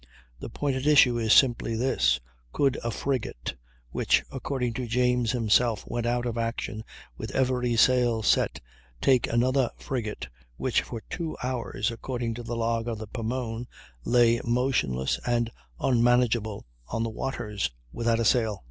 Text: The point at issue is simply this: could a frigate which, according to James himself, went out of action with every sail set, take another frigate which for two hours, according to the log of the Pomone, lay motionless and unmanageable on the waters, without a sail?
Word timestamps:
The 0.39 0.49
point 0.49 0.75
at 0.75 0.87
issue 0.87 1.19
is 1.19 1.31
simply 1.31 1.75
this: 1.75 2.19
could 2.53 2.79
a 2.83 2.89
frigate 2.89 3.53
which, 3.91 4.23
according 4.31 4.73
to 4.73 4.87
James 4.87 5.31
himself, 5.33 5.85
went 5.85 6.07
out 6.07 6.25
of 6.25 6.39
action 6.39 6.83
with 7.19 7.29
every 7.35 7.75
sail 7.75 8.23
set, 8.23 8.59
take 8.99 9.27
another 9.27 9.69
frigate 9.77 10.27
which 10.57 10.81
for 10.81 11.01
two 11.07 11.37
hours, 11.43 11.91
according 11.91 12.33
to 12.33 12.41
the 12.41 12.55
log 12.57 12.87
of 12.87 12.97
the 12.97 13.05
Pomone, 13.05 13.67
lay 14.03 14.41
motionless 14.43 15.19
and 15.23 15.51
unmanageable 15.79 16.65
on 16.87 17.03
the 17.03 17.09
waters, 17.11 17.69
without 17.93 18.19
a 18.19 18.25
sail? 18.25 18.59